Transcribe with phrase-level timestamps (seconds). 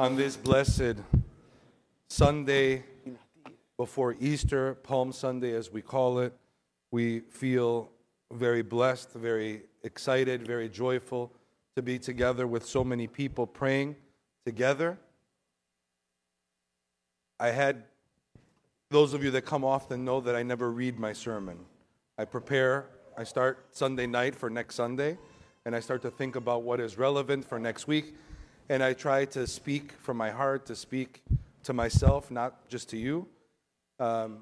[0.00, 0.94] on this blessed
[2.08, 2.84] Sunday
[3.76, 6.32] before Easter, Palm Sunday as we call it.
[6.92, 7.90] We feel
[8.32, 11.32] very blessed, very excited, very joyful
[11.74, 13.96] to be together with so many people praying
[14.46, 14.98] together.
[17.40, 17.82] I had
[18.90, 21.58] those of you that come often know that I never read my sermon.
[22.16, 22.86] I prepare,
[23.16, 25.18] I start Sunday night for next Sunday,
[25.64, 28.14] and I start to think about what is relevant for next week.
[28.68, 31.22] And I try to speak from my heart, to speak
[31.64, 33.26] to myself, not just to you.
[33.98, 34.38] Um,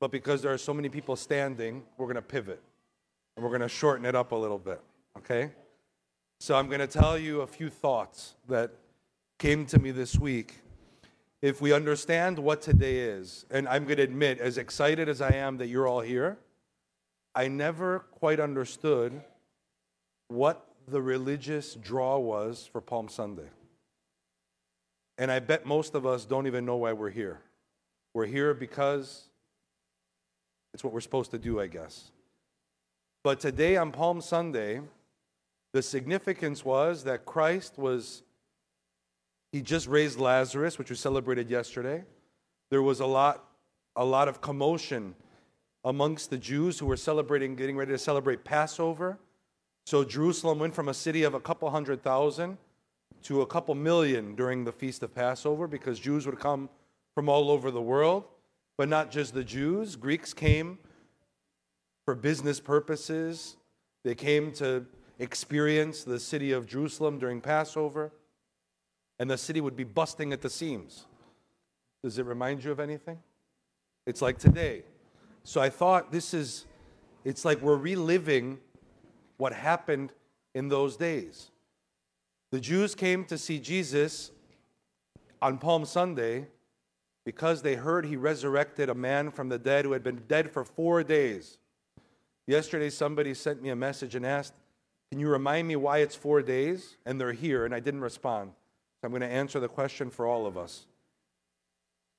[0.00, 2.62] but because there are so many people standing, we're going to pivot
[3.36, 4.80] and we're going to shorten it up a little bit,
[5.18, 5.50] okay?
[6.40, 8.70] So I'm going to tell you a few thoughts that
[9.38, 10.56] came to me this week.
[11.42, 15.34] If we understand what today is, and I'm going to admit, as excited as I
[15.34, 16.38] am that you're all here,
[17.34, 19.22] I never quite understood
[20.28, 23.48] what the religious draw was for Palm Sunday.
[25.18, 27.40] And I bet most of us don't even know why we're here.
[28.14, 29.28] We're here because
[30.74, 32.10] it's what we're supposed to do, I guess.
[33.24, 34.80] But today on Palm Sunday,
[35.72, 38.22] the significance was that Christ was,
[39.52, 42.04] he just raised Lazarus, which we celebrated yesterday.
[42.70, 43.44] There was a lot,
[43.96, 45.14] a lot of commotion
[45.84, 49.18] amongst the Jews who were celebrating, getting ready to celebrate Passover.
[49.86, 52.58] So Jerusalem went from a city of a couple hundred thousand
[53.22, 56.68] to a couple million during the Feast of Passover because Jews would come
[57.14, 58.24] from all over the world,
[58.76, 59.94] but not just the Jews.
[59.94, 60.78] Greeks came
[62.04, 63.56] for business purposes,
[64.04, 64.86] they came to
[65.20, 68.12] experience the city of Jerusalem during Passover,
[69.20, 71.06] and the city would be busting at the seams.
[72.02, 73.18] Does it remind you of anything?
[74.04, 74.82] It's like today.
[75.44, 76.66] So I thought this is,
[77.24, 78.58] it's like we're reliving
[79.36, 80.12] what happened
[80.54, 81.50] in those days.
[82.52, 84.30] The Jews came to see Jesus
[85.42, 86.46] on Palm Sunday
[87.24, 90.64] because they heard he resurrected a man from the dead who had been dead for
[90.64, 91.58] four days.
[92.46, 94.54] Yesterday, somebody sent me a message and asked,
[95.10, 96.96] Can you remind me why it's four days?
[97.04, 98.52] And they're here, and I didn't respond.
[99.00, 100.86] So I'm going to answer the question for all of us.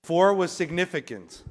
[0.03, 1.43] Four was significant.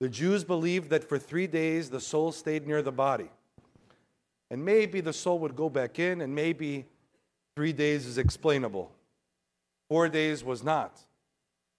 [0.00, 3.30] The Jews believed that for three days the soul stayed near the body.
[4.54, 6.86] And maybe the soul would go back in, and maybe
[7.56, 8.92] three days is explainable.
[9.88, 11.00] Four days was not.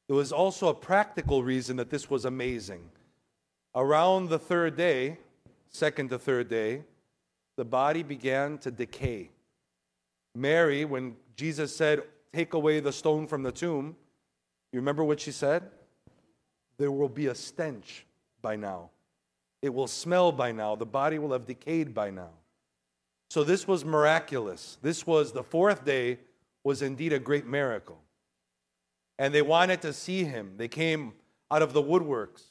[0.09, 2.89] There was also a practical reason that this was amazing.
[3.75, 5.19] Around the third day,
[5.69, 6.83] second to third day,
[7.55, 9.29] the body began to decay.
[10.35, 12.03] Mary, when Jesus said,
[12.33, 13.95] Take away the stone from the tomb,
[14.73, 15.63] you remember what she said?
[16.77, 18.05] There will be a stench
[18.41, 18.89] by now.
[19.61, 20.75] It will smell by now.
[20.75, 22.31] The body will have decayed by now.
[23.35, 24.77] So this was miraculous.
[24.81, 26.19] This was the fourth day
[26.63, 27.99] was indeed a great miracle.
[29.19, 30.53] And they wanted to see him.
[30.55, 31.11] They came
[31.51, 32.43] out of the woodworks.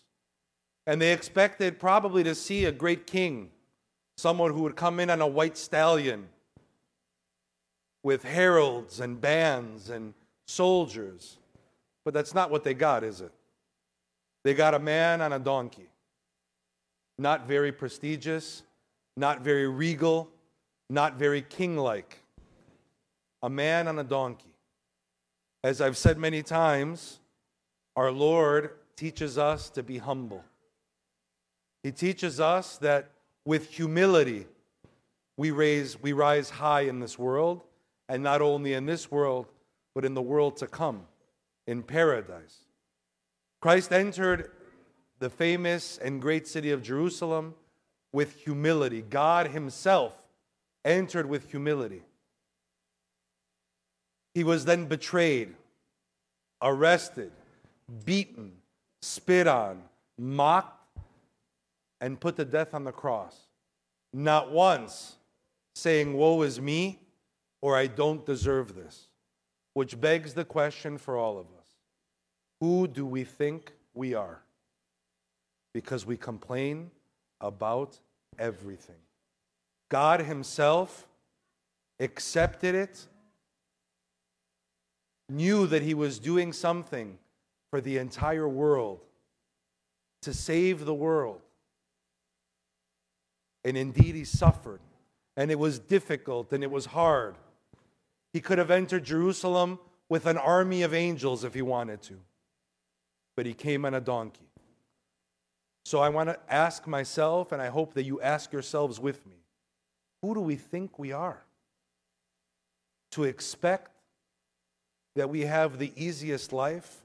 [0.87, 3.49] And they expected probably to see a great king,
[4.19, 6.29] someone who would come in on a white stallion
[8.03, 10.13] with heralds and bands and
[10.47, 11.39] soldiers.
[12.05, 13.33] But that's not what they got, is it?
[14.43, 15.89] They got a man on a donkey.
[17.17, 18.63] Not very prestigious,
[19.17, 20.29] not very regal,
[20.91, 22.19] not very king like.
[23.43, 24.55] A man on a donkey.
[25.63, 27.21] As I've said many times,
[27.97, 30.45] our Lord teaches us to be humble.
[31.83, 33.11] He teaches us that
[33.45, 34.47] with humility,
[35.37, 37.63] we, raise, we rise high in this world,
[38.09, 39.47] and not only in this world,
[39.95, 41.07] but in the world to come,
[41.67, 42.61] in paradise.
[43.61, 44.51] Christ entered
[45.19, 47.55] the famous and great city of Jerusalem
[48.13, 49.03] with humility.
[49.03, 50.15] God Himself
[50.85, 52.03] entered with humility.
[54.35, 55.55] He was then betrayed,
[56.61, 57.31] arrested,
[58.05, 58.53] beaten,
[59.01, 59.83] spit on,
[60.19, 60.99] mocked,
[62.01, 63.37] and put to death on the cross.
[64.13, 65.17] Not once
[65.75, 67.01] saying, Woe is me,
[67.63, 69.09] or I don't deserve this.
[69.73, 71.67] Which begs the question for all of us
[72.61, 74.41] Who do we think we are?
[75.73, 76.91] Because we complain
[77.41, 77.99] about
[78.39, 79.04] everything.
[79.89, 81.07] God Himself
[82.01, 83.07] accepted it,
[85.29, 87.19] knew that He was doing something
[87.71, 89.01] for the entire world,
[90.23, 91.41] to save the world.
[93.65, 94.81] And indeed, He suffered,
[95.37, 97.37] and it was difficult and it was hard.
[98.33, 99.79] He could have entered Jerusalem
[100.09, 102.15] with an army of angels if he wanted to,
[103.37, 104.49] but he came on a donkey.
[105.85, 109.44] So I want to ask myself, and I hope that you ask yourselves with me
[110.25, 111.45] who do we think we are?
[113.11, 113.91] To expect
[115.17, 117.03] that we have the easiest life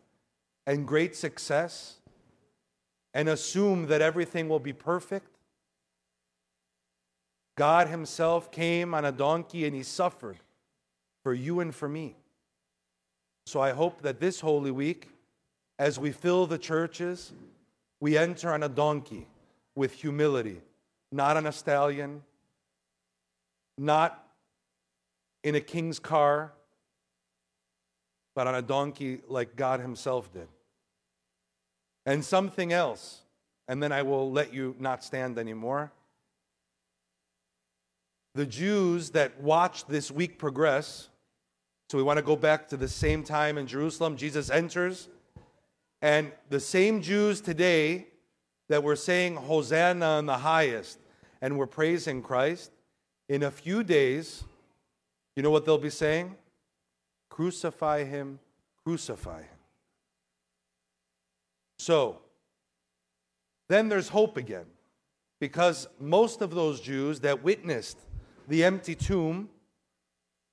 [0.65, 1.97] and great success
[3.13, 5.35] and assume that everything will be perfect.
[7.57, 10.37] God Himself came on a donkey and He suffered
[11.21, 12.15] for you and for me.
[13.47, 15.09] So I hope that this Holy Week,
[15.77, 17.33] as we fill the churches,
[17.99, 19.27] we enter on a donkey
[19.75, 20.61] with humility,
[21.11, 22.21] not on a stallion,
[23.79, 24.27] not
[25.41, 26.51] in a king's car,
[28.35, 30.47] but on a donkey like God Himself did.
[32.05, 33.21] And something else,
[33.67, 35.93] and then I will let you not stand anymore.
[38.35, 41.07] The Jews that watched this week progress,
[41.89, 44.17] so we want to go back to the same time in Jerusalem.
[44.17, 45.07] Jesus enters,
[46.01, 48.07] and the same Jews today
[48.67, 50.99] that were saying Hosanna in the highest
[51.41, 52.71] and were praising Christ,
[53.29, 54.43] in a few days,
[55.35, 56.35] you know what they'll be saying?
[57.29, 58.39] Crucify him,
[58.83, 59.59] crucify him.
[61.77, 62.19] So,
[63.69, 64.65] then there's hope again.
[65.39, 67.97] Because most of those Jews that witnessed
[68.49, 69.47] the empty tomb,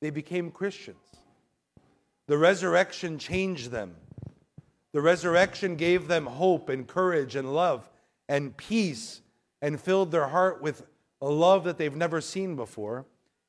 [0.00, 0.99] they became Christians.
[2.28, 3.96] The resurrection changed them.
[4.93, 7.90] The resurrection gave them hope and courage and love
[8.28, 9.23] and peace
[9.61, 10.84] and filled their heart with
[11.26, 13.05] a love that they've never seen before,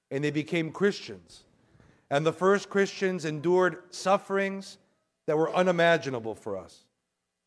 [0.10, 1.44] and they became Christians.
[2.10, 4.80] And the first Christians endured sufferings
[5.28, 6.86] that were unimaginable for us.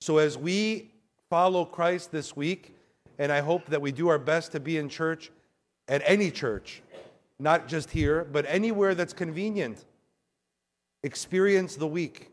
[0.01, 0.93] So as we
[1.29, 2.77] follow Christ this week,
[3.19, 5.33] and I hope that we do our best to be in church
[5.89, 6.81] at any church,
[7.41, 9.85] not just here, but anywhere that's convenient,
[11.03, 12.31] experience the week.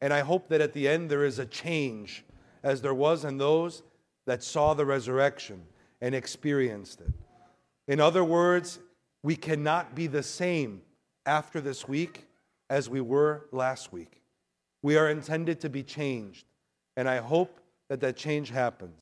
[0.00, 2.24] And I hope that at the end there is a change,
[2.62, 3.82] as there was in those
[4.26, 5.64] that saw the resurrection
[6.00, 7.12] and experienced it.
[7.88, 8.78] In other words,
[9.22, 10.82] we cannot be the same
[11.26, 12.26] after this week
[12.68, 14.22] as we were last week.
[14.82, 16.46] We are intended to be changed,
[16.96, 18.98] and I hope that that change happens.